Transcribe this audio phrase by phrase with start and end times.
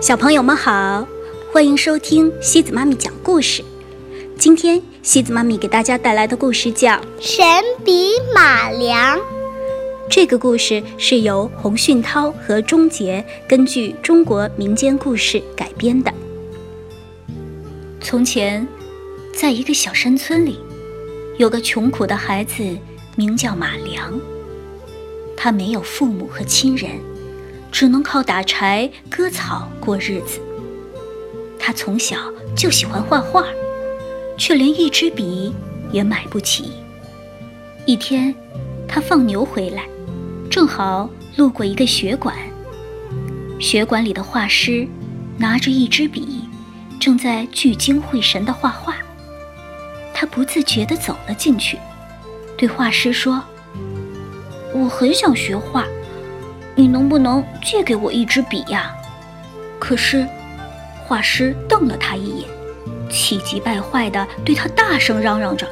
[0.00, 1.04] 小朋友们好，
[1.52, 3.64] 欢迎收听西子妈咪讲故事。
[4.38, 7.44] 今天西子妈咪给大家带来的故事叫《神
[7.84, 9.18] 笔马良》。
[10.08, 16.14] 这个故事是由洪训涛和钟杰根据中国民间故事改编的。
[18.00, 18.66] 从前，
[19.34, 20.60] 在一个小山村里，
[21.38, 22.62] 有个穷苦的孩子，
[23.16, 24.18] 名叫马良。
[25.36, 26.92] 他没有父母和亲人。
[27.70, 30.40] 只能靠打柴割草过日子。
[31.58, 32.16] 他从小
[32.56, 33.44] 就喜欢画画，
[34.36, 35.54] 却连一支笔
[35.92, 36.72] 也买不起。
[37.84, 38.34] 一天，
[38.86, 39.86] 他放牛回来，
[40.50, 42.34] 正好路过一个学馆。
[43.58, 44.86] 学馆里的画师
[45.36, 46.48] 拿着一支笔，
[47.00, 48.96] 正在聚精会神地画画。
[50.14, 51.78] 他不自觉地走了进去，
[52.56, 53.42] 对画师说
[54.74, 55.84] ：“我很想学画。”
[56.78, 58.94] 你能不能借给我一支笔呀？
[59.80, 60.24] 可是，
[61.04, 62.48] 画师瞪了他一眼，
[63.10, 65.66] 气急败坏地对他大声嚷嚷着：“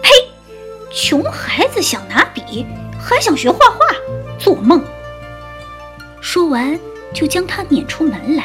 [0.00, 0.08] 呸！
[0.90, 2.64] 穷孩子想拿笔，
[2.98, 3.80] 还想学画画，
[4.38, 4.82] 做梦！”
[6.22, 6.80] 说完，
[7.12, 8.44] 就将他撵出门来。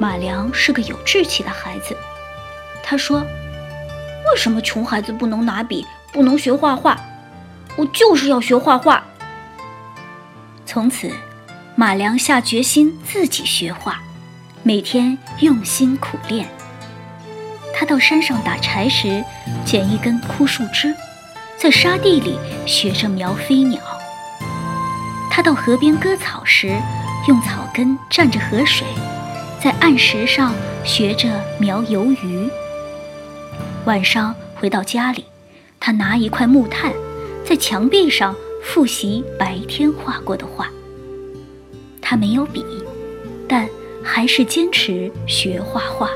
[0.00, 1.96] 马良是个有志气的孩子，
[2.82, 3.20] 他说
[4.32, 6.98] ：“为什么穷孩子不能拿笔，不能学画画？
[7.76, 9.00] 我就是要学画画。”
[10.66, 11.10] 从此，
[11.76, 14.00] 马良下决心自己学画，
[14.62, 16.48] 每天用心苦练。
[17.74, 19.22] 他到山上打柴时，
[19.64, 20.94] 捡一根枯树枝，
[21.58, 23.78] 在沙地里学着描飞鸟；
[25.30, 26.74] 他到河边割草时，
[27.28, 28.86] 用草根蘸着河水，
[29.62, 31.28] 在岸石上学着
[31.58, 32.48] 描游鱼。
[33.84, 35.26] 晚上回到家里，
[35.78, 36.90] 他拿一块木炭，
[37.44, 38.34] 在墙壁上。
[38.64, 40.68] 复习白天画过的画。
[42.00, 42.64] 他没有笔，
[43.46, 43.68] 但
[44.02, 46.10] 还是坚持学画画。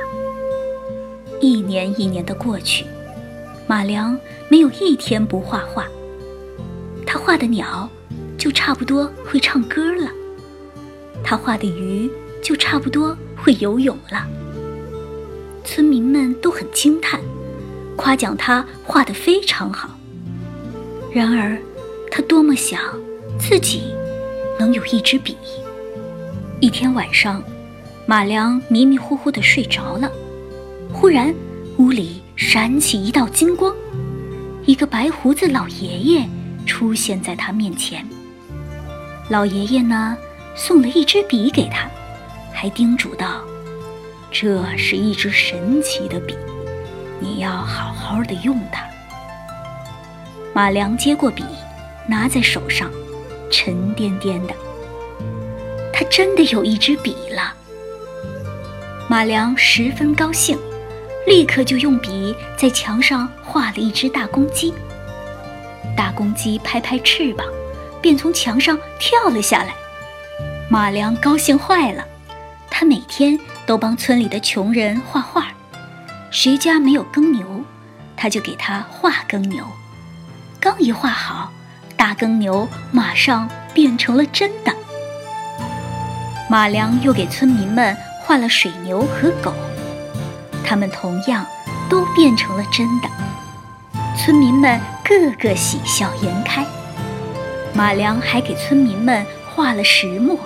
[1.41, 2.85] 一年一年的过去，
[3.69, 4.19] 马良
[4.49, 5.87] 没有一天不画画。
[7.07, 7.89] 他画的鸟，
[8.37, 10.09] 就差不多会唱歌了；
[11.23, 12.11] 他画的鱼，
[12.43, 14.27] 就差不多会游泳了。
[15.65, 17.21] 村民们都很惊叹，
[17.95, 19.91] 夸奖他画得非常好。
[21.13, 21.57] 然而，
[22.19, 22.81] 他多么想
[23.39, 23.95] 自己
[24.59, 25.37] 能有一支笔。
[26.59, 27.41] 一天晚上，
[28.07, 30.11] 马良迷迷糊糊地睡着了，
[30.93, 31.33] 忽然
[31.77, 33.73] 屋里闪起一道金光，
[34.67, 36.29] 一个白胡子老爷爷
[36.67, 38.05] 出现在他面前。
[39.29, 40.19] 老爷爷呢，
[40.57, 41.89] 送了一支笔给他，
[42.53, 43.43] 还叮嘱道
[44.33, 46.35] ：“这是一支神奇的笔，
[47.21, 48.85] 你要好好的用它。”
[50.53, 51.45] 马良接过笔。
[52.09, 52.91] 拿在手上，
[53.51, 54.55] 沉甸甸的。
[55.93, 57.55] 他真的有一支笔了。
[59.09, 60.59] 马良十分高兴，
[61.27, 64.73] 立刻就用笔在墙上画了一只大公鸡。
[65.97, 67.47] 大公鸡拍拍翅膀，
[68.01, 69.75] 便从墙上跳了下来。
[70.71, 72.07] 马良高兴坏了，
[72.71, 75.49] 他每天都帮村里的穷人画画，
[76.31, 77.63] 谁家没有耕牛，
[78.17, 79.65] 他就给他画耕牛。
[80.61, 81.53] 刚一画好。
[81.99, 84.73] 大耕牛马上变成了真的。
[86.49, 89.53] 马良又给村民们画了水牛和狗，
[90.65, 91.45] 他们同样
[91.91, 93.09] 都变成了真的。
[94.17, 96.65] 村民们个个喜笑颜开。
[97.75, 100.39] 马良还给村民们画了石磨，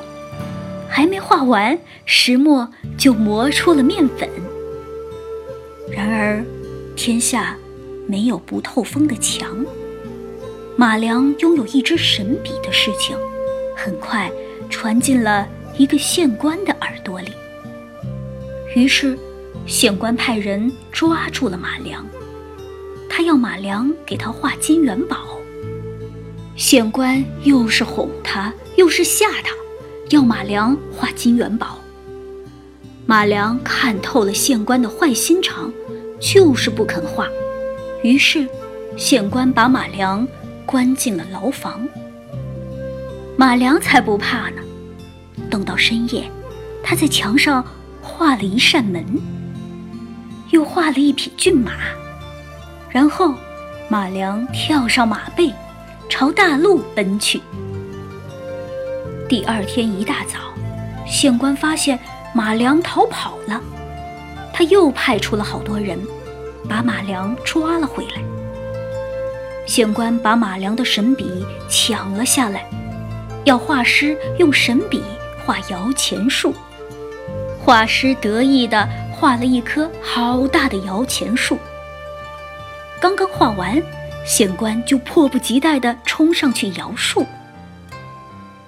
[0.88, 4.28] 还没画完，石磨就磨出了面粉。
[5.90, 6.44] 然而，
[6.96, 7.54] 天下
[8.08, 9.48] 没有不透风的墙。
[10.76, 13.16] 马良拥有一支神笔的事情，
[13.76, 14.30] 很快
[14.70, 15.46] 传进了
[15.76, 17.30] 一个县官的耳朵里。
[18.74, 19.18] 于是，
[19.66, 22.06] 县官派人抓住了马良，
[23.08, 25.38] 他要马良给他画金元宝。
[26.56, 29.54] 县官又是哄他，又是吓他，
[30.10, 31.78] 要马良画金元宝。
[33.04, 35.70] 马良看透了县官的坏心肠，
[36.18, 37.28] 就是不肯画。
[38.02, 38.48] 于是，
[38.96, 40.26] 县官把马良。
[40.66, 41.86] 关进了牢房。
[43.36, 44.62] 马良才不怕呢。
[45.50, 46.30] 等到深夜，
[46.82, 47.64] 他在墙上
[48.00, 49.04] 画了一扇门，
[50.50, 51.72] 又画了一匹骏马，
[52.88, 53.34] 然后
[53.88, 55.52] 马良跳上马背，
[56.08, 57.40] 朝大路奔去。
[59.28, 60.38] 第二天一大早，
[61.06, 61.98] 县官发现
[62.34, 63.60] 马良逃跑了，
[64.52, 65.98] 他又派出了好多人，
[66.68, 68.22] 把马良抓了回来。
[69.66, 72.68] 县官把马良的神笔抢了下来，
[73.44, 75.02] 要画师用神笔
[75.44, 76.54] 画摇钱树，
[77.60, 81.58] 画师得意地画了一棵好大的摇钱树。
[83.00, 83.80] 刚刚画完，
[84.26, 87.26] 县官就迫不及待地冲上去摇树。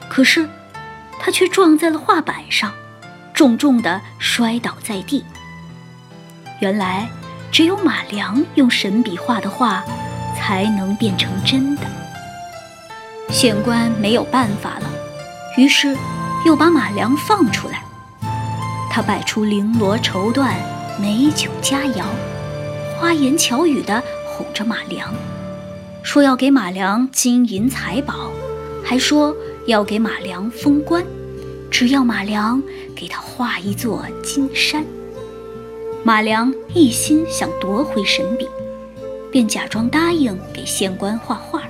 [0.09, 0.49] 可是，
[1.21, 2.73] 他却撞在了画板上，
[3.33, 5.25] 重重地摔倒在地。
[6.61, 7.09] 原来，
[7.53, 9.85] 只有马良用神笔画的画，
[10.37, 11.83] 才能变成真的。
[13.31, 14.91] 县官没有办法了，
[15.57, 15.97] 于是
[16.45, 17.83] 又把马良放出来。
[18.91, 20.53] 他摆出绫罗绸缎、
[21.01, 22.05] 美酒佳肴，
[22.97, 25.13] 花言巧语地哄着马良，
[26.03, 28.31] 说要给马良金银财宝，
[28.85, 29.35] 还说
[29.67, 31.05] 要给马良封官，
[31.71, 32.63] 只要马良
[32.95, 34.85] 给他画一座金山。
[36.05, 38.47] 马良一心想夺回神笔，
[39.35, 41.65] 便假装答应给县官画画。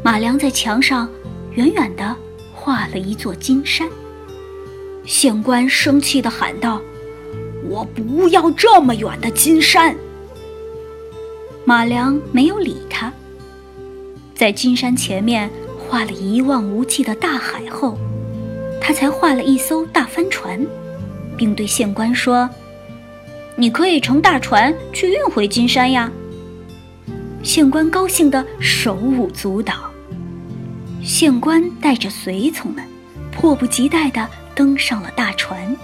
[0.00, 1.10] 马良在墙上
[1.54, 2.16] 远远地
[2.54, 3.88] 画了一座金山。
[5.04, 6.80] 县官生气地喊道
[7.68, 9.92] ：“我不要这么远的金山！”
[11.66, 13.12] 马良没有理他，
[14.32, 17.98] 在金山前面画了一望无际的大海后，
[18.80, 20.64] 他才画了一艘大帆船，
[21.36, 22.48] 并对县官说
[23.58, 26.08] ：“你可以乘大船去运回金山呀。”
[27.42, 29.90] 县官高兴得手舞足蹈。
[31.02, 32.84] 县官带着随从们，
[33.32, 34.28] 迫不及待地。
[34.52, 35.74] 登上了大船，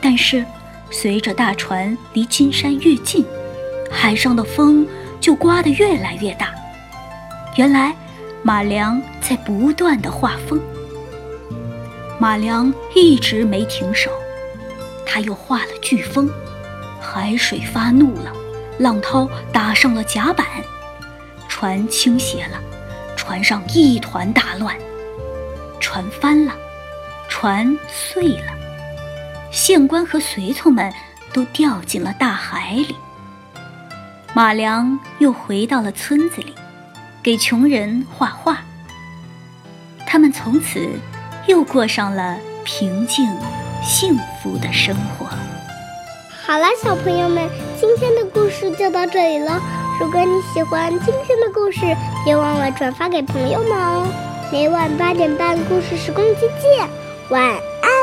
[0.00, 0.42] 但是
[0.90, 3.22] 随着大船离金山越近，
[3.90, 4.86] 海上的风
[5.20, 6.54] 就刮得越来越大。
[7.56, 7.94] 原来
[8.42, 10.58] 马良在不断的画风。
[12.18, 14.10] 马良一直没停手，
[15.04, 16.30] 他又画了飓风，
[16.98, 18.32] 海水发怒了，
[18.78, 20.46] 浪涛打上了甲板，
[21.48, 22.60] 船倾斜了，
[23.16, 24.76] 船上一团大乱，
[25.80, 26.52] 船翻了。
[27.28, 28.52] 船碎了，
[29.50, 30.92] 县官和随从们
[31.32, 32.94] 都掉进了大海里。
[34.32, 36.54] 马良又回到了村子里，
[37.22, 38.58] 给穷人画画。
[40.06, 40.88] 他们从此
[41.46, 43.26] 又过上了平静、
[43.82, 45.26] 幸福的生活。
[46.46, 47.50] 好了，小朋友们，
[48.96, 49.60] 到这里了。
[50.00, 51.80] 如果你喜欢今天的故事，
[52.24, 54.08] 别忘了转发给朋友们哦。
[54.50, 56.88] 每晚八点半，故事时光机见。
[57.28, 57.95] 晚安。